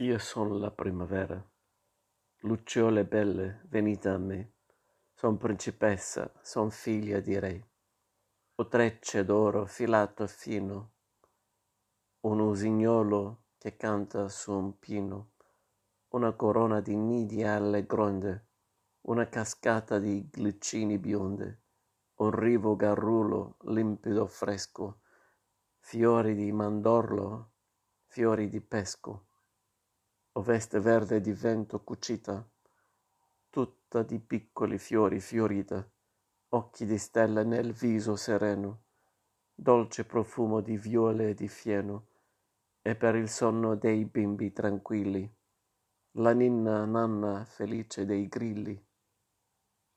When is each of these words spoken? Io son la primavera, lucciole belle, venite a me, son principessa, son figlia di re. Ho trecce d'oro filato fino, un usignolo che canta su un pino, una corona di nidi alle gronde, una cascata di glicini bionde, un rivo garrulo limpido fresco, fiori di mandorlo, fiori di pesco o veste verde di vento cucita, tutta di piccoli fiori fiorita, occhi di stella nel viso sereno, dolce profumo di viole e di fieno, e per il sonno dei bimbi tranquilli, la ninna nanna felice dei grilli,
Io 0.00 0.18
son 0.18 0.60
la 0.60 0.70
primavera, 0.70 1.42
lucciole 2.40 3.06
belle, 3.06 3.62
venite 3.70 4.10
a 4.10 4.18
me, 4.18 4.52
son 5.14 5.38
principessa, 5.38 6.30
son 6.42 6.70
figlia 6.70 7.20
di 7.20 7.38
re. 7.38 7.68
Ho 8.56 8.68
trecce 8.68 9.24
d'oro 9.24 9.64
filato 9.64 10.26
fino, 10.26 10.90
un 12.26 12.40
usignolo 12.40 13.44
che 13.56 13.78
canta 13.78 14.28
su 14.28 14.52
un 14.52 14.78
pino, 14.78 15.30
una 16.08 16.34
corona 16.34 16.82
di 16.82 16.94
nidi 16.94 17.42
alle 17.42 17.86
gronde, 17.86 18.48
una 19.08 19.26
cascata 19.30 19.98
di 19.98 20.28
glicini 20.30 20.98
bionde, 20.98 21.62
un 22.16 22.32
rivo 22.32 22.76
garrulo 22.76 23.56
limpido 23.62 24.26
fresco, 24.26 25.00
fiori 25.78 26.34
di 26.34 26.52
mandorlo, 26.52 27.52
fiori 28.04 28.50
di 28.50 28.60
pesco 28.60 29.25
o 30.36 30.42
veste 30.42 30.80
verde 30.80 31.22
di 31.22 31.32
vento 31.32 31.82
cucita, 31.82 32.46
tutta 33.48 34.02
di 34.02 34.18
piccoli 34.18 34.76
fiori 34.76 35.18
fiorita, 35.18 35.90
occhi 36.50 36.84
di 36.84 36.98
stella 36.98 37.42
nel 37.42 37.72
viso 37.72 38.16
sereno, 38.16 38.82
dolce 39.54 40.04
profumo 40.04 40.60
di 40.60 40.76
viole 40.76 41.30
e 41.30 41.34
di 41.34 41.48
fieno, 41.48 42.08
e 42.82 42.94
per 42.96 43.14
il 43.14 43.30
sonno 43.30 43.76
dei 43.76 44.04
bimbi 44.04 44.52
tranquilli, 44.52 45.26
la 46.18 46.32
ninna 46.32 46.84
nanna 46.84 47.46
felice 47.46 48.04
dei 48.04 48.28
grilli, 48.28 48.78